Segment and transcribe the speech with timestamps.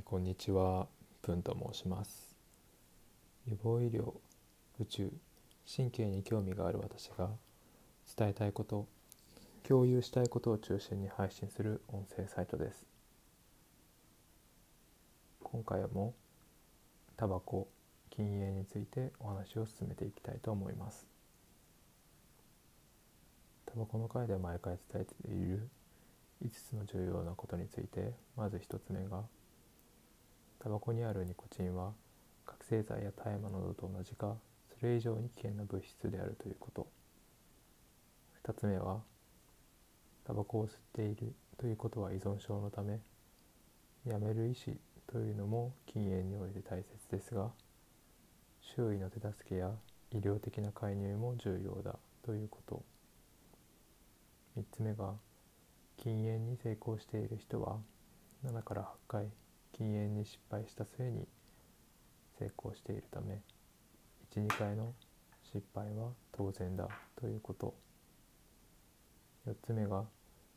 [0.00, 0.88] い、こんにちは。
[1.22, 2.34] プンと申します。
[3.46, 4.14] 予防医療、
[4.80, 5.12] 宇宙、
[5.76, 7.28] 神経に興味がある私が
[8.16, 8.86] 伝えたいこと、
[9.62, 12.86] 共有したいことを中心に配信する音声サイトです。
[15.42, 16.14] 今回も
[17.16, 17.68] タバコ、
[18.08, 21.06] 禁煙についてお話を進めていきたいと思います。
[23.66, 25.68] タバコの回で毎回伝えている
[26.42, 29.24] 5つの重要なことについてまず1つ目が
[30.62, 31.92] タバコにあるニコチンは
[32.44, 34.36] 覚醒剤や大麻などと同じか
[34.78, 36.86] それ以上に危険な物質であるということ。
[38.44, 39.00] 2つ目は
[40.26, 43.00] タバコを吸っているということは依存症のため
[44.06, 47.50] やめる意思というのも禁煙において大切ですが
[48.76, 49.70] 周囲の手助けや
[50.12, 52.82] 医療的な介入も重要だということ。
[54.58, 55.14] 3つ目が
[55.96, 57.78] 禁煙に成功している人は
[58.44, 59.26] 7から8回
[59.80, 61.26] 禁煙に失敗した末に
[62.38, 63.40] 成功しているため
[64.36, 64.92] 12回の
[65.42, 66.86] 失敗は当然だ
[67.18, 67.72] ということ。
[69.48, 70.04] 4つ目が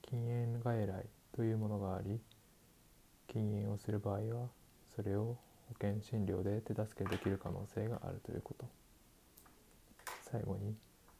[0.00, 1.04] 禁煙外来
[1.36, 2.18] というものがあり
[3.28, 4.48] 禁煙をする場合は
[4.96, 5.36] それを
[5.68, 8.66] 保険診療で手助けできる可能性があるということ。
[10.30, 10.74] 最後に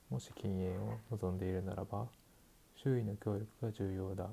[0.08, 2.06] もし禁煙を望んでいるならば
[2.82, 4.30] 周囲の協力が重要だ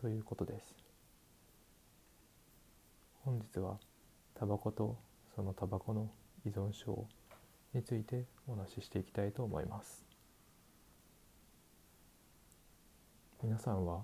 [0.00, 0.83] ということです。
[3.24, 3.78] 本日は
[4.34, 4.98] タバコと
[5.34, 6.10] そのタバコの
[6.44, 7.06] 依存症
[7.72, 10.04] についてお話ししていきたいと思います。
[13.42, 14.02] 皆さんは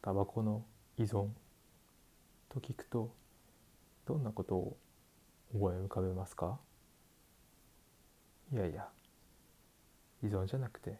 [0.00, 0.64] タバコの
[0.96, 1.26] 依存
[2.48, 3.12] と聞くと
[4.06, 4.78] どんなことを
[5.54, 6.58] 思い浮かべますか？
[8.50, 8.88] いやいや
[10.22, 10.98] 依存じゃなくて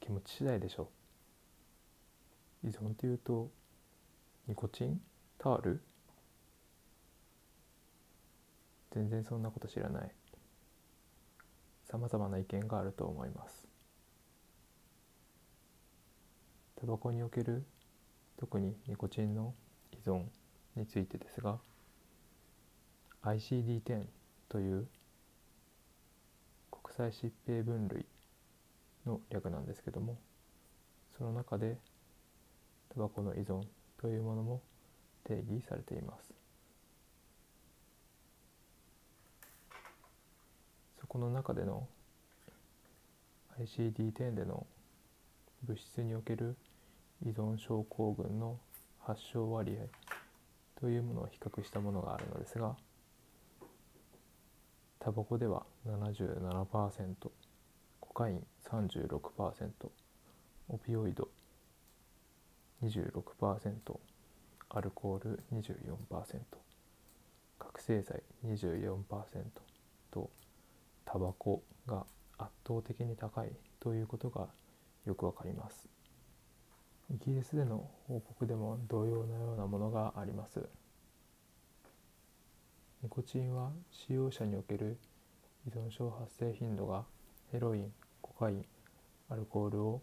[0.00, 0.90] 気持ち次第でしょ
[2.64, 3.48] 依存っていうと
[4.48, 5.00] ニコチン？
[5.38, 5.80] タール？
[8.90, 10.10] 全然そんなこと知らない。
[11.84, 13.66] さまざまな意見があると思います。
[16.80, 17.64] タバコにおける
[18.38, 19.54] 特にニコチンの
[19.92, 20.24] 依存
[20.76, 21.58] についてですが
[23.22, 24.06] ICD-10
[24.48, 24.86] という
[26.70, 28.06] 国際疾病分類
[29.04, 30.18] の略なんですけども
[31.18, 31.76] その中で
[32.94, 33.60] タバコの依存
[34.00, 34.62] というものも
[35.24, 36.32] 定義されています。
[41.10, 41.88] この中での
[43.60, 44.64] ICD-10 での
[45.64, 46.54] 物質における
[47.26, 48.60] 依存症候群の
[49.00, 52.76] 発症割合というものを比較したものがあるのですが
[55.00, 57.14] タバコでは77%
[57.98, 59.18] コカイン36%
[60.68, 61.26] オピオイド
[62.84, 63.98] 26%
[64.68, 66.38] アルコール24%
[67.58, 68.94] 覚醒剤24%
[70.12, 70.30] と
[71.10, 72.04] タバコが
[72.38, 73.50] 圧倒的に高い
[73.80, 74.46] ということが
[75.04, 75.88] よくわかります。
[77.12, 80.60] イギリスでの報告でも同様のようなものがあります。
[83.02, 84.98] ニコチンは使用者における
[85.66, 87.02] 依存症発生頻度が
[87.50, 87.92] ヘロイン
[88.22, 88.64] コカイン
[89.30, 90.00] アルコールを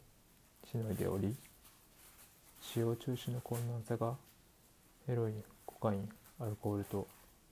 [0.70, 1.34] しのいでおり
[2.60, 4.16] 使用中止の困難さが
[5.06, 7.08] ヘロインコカインアルコールと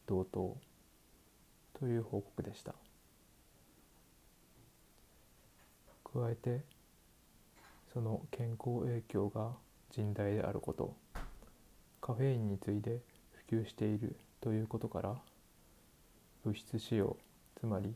[0.08, 0.58] 同等
[1.80, 2.74] という報告でした。
[6.16, 6.62] 加えて
[7.92, 9.52] その健康影響が
[9.94, 10.96] 甚大であること
[12.00, 13.02] カフェインに次いで
[13.50, 15.16] 普及しているということから
[16.46, 17.18] 物質使用
[17.60, 17.94] つまり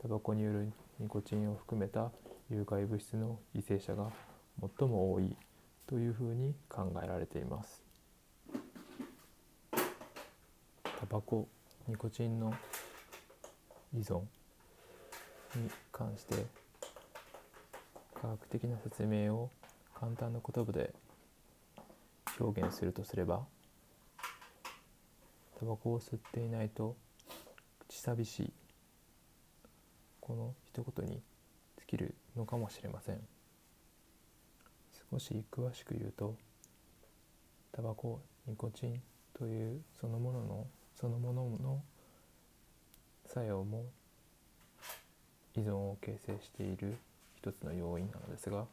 [0.00, 2.12] タバコによるニコチンを含めた
[2.50, 4.12] 有害物質の犠牲者が
[4.78, 5.36] 最も多い
[5.88, 7.82] というふうに考えられています。
[9.72, 11.48] タバコ
[11.88, 12.54] ニコチンの
[13.94, 14.20] 依存
[15.56, 16.63] に関して
[18.20, 19.50] 科学的な説明を
[19.94, 20.94] 簡単な言葉で
[22.40, 23.42] 表現するとすれば
[25.58, 26.96] タバコを吸っていないと
[27.88, 28.52] 口寂しい
[30.20, 31.20] この一言に
[31.78, 33.20] 尽きるのかもしれません。
[35.10, 36.34] 少し詳しく言うと
[37.72, 39.02] タバコニコチン
[39.38, 40.66] というそのものの
[41.00, 41.82] そのものの
[43.26, 43.84] 作用も
[45.56, 46.96] 依存を形成している
[47.44, 48.64] 一つの要因なのですが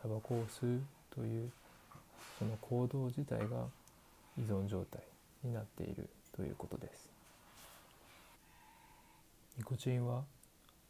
[0.00, 0.80] タバコを吸う
[1.14, 1.52] という
[2.38, 3.66] その行動自体が
[4.38, 5.02] 依存状態
[5.44, 7.10] になっているということです。
[9.58, 10.22] ニコチンは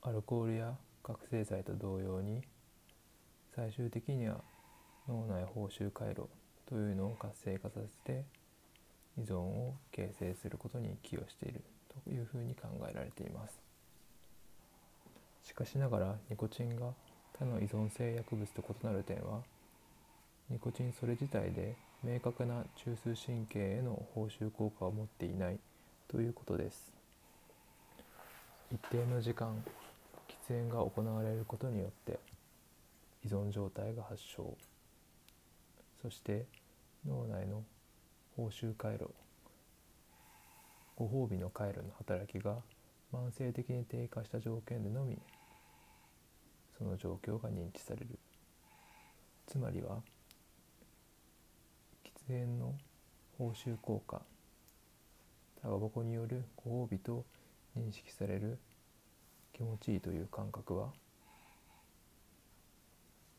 [0.03, 2.41] アルコールや覚醒剤と同様に
[3.57, 4.41] 最終的には
[5.09, 6.29] 脳内報酬回路
[6.69, 8.25] というのを活性化させて
[9.19, 11.65] 依存を形成することに寄与している
[12.05, 13.72] というふうに考えられています。
[15.43, 16.93] しかしながらニコチンが
[17.39, 19.41] 他の依存性薬物と異なる点は
[20.51, 25.59] ニコチンそれ自体で明確な中枢神経への報酬効果を持っていない
[26.09, 26.93] ということです。
[28.73, 29.63] 一定の時間
[30.29, 32.19] 喫煙が行われることによって
[33.25, 34.57] 依存状態が発症。
[36.03, 36.47] そして
[37.07, 37.63] 脳内の
[38.37, 39.11] 報酬回路
[40.97, 42.57] ご褒美の回路の働きが
[43.13, 45.19] 慢性的に低下した条件でのみ
[46.79, 48.19] その状況が認知される。
[49.47, 50.01] つまりは
[52.05, 52.75] 喫煙の
[53.37, 54.23] 報酬効果
[55.61, 57.25] タバコによるご褒美と
[57.77, 58.59] 認識される
[59.53, 60.89] 気持ちいいという感覚は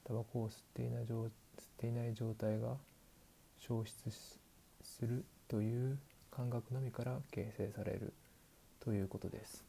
[0.06, 1.30] タバコを吸っていない吸っ
[1.78, 2.76] ていない状態が
[3.60, 4.10] 消失
[4.82, 5.98] するという
[6.32, 8.14] 感覚のみから形成される。
[8.84, 9.64] ということです。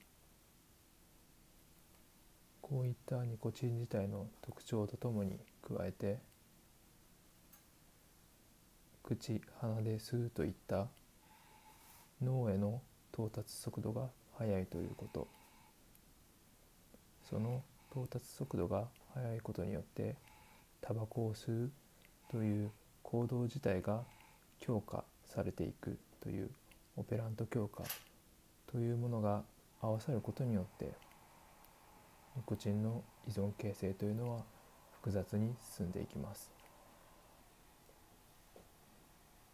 [2.60, 6.18] こういったニコチン自体の特徴とともに加えて
[9.02, 10.88] 口鼻で吸うといった
[12.22, 12.80] 脳への
[13.12, 14.08] 到達速度が
[14.38, 15.28] 速いということ。
[17.30, 17.62] その
[17.92, 20.16] 到達速度が速いことによって
[20.80, 21.70] タバコを吸う
[22.30, 22.70] という
[23.02, 24.02] 行動自体が
[24.58, 26.50] 強化されていくという
[26.96, 27.84] オペラント強化
[28.70, 29.42] というものが
[29.80, 30.92] 合わさることによって
[32.36, 34.42] ニコチンの依存形成というのは
[34.92, 36.50] 複雑に進んでいきます。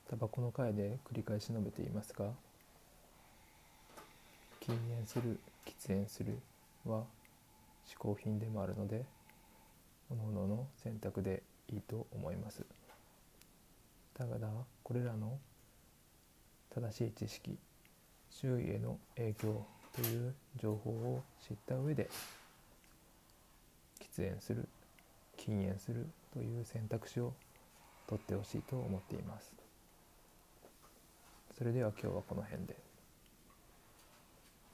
[0.08, 2.30] タバコの回で繰り返し述べていますが
[4.58, 6.36] 禁煙する喫煙する
[6.84, 7.04] は
[7.86, 9.04] 嗜好品でもあるので
[10.08, 12.64] 各々の選択でいいと思います。
[14.18, 14.26] だ
[14.82, 15.38] これらの
[16.74, 17.56] 正しい知識
[18.30, 22.08] 周囲への影響という情報を知った上で
[24.00, 24.68] 喫煙する
[25.36, 27.32] 禁煙するという選択肢を
[28.06, 29.52] 取ってほしいと思っています
[31.56, 32.89] それでは今日はこの辺で。